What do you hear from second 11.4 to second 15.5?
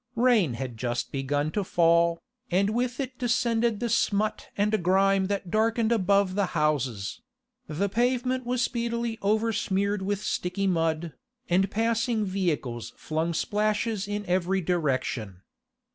and passing vehicles flung splashes in every direction.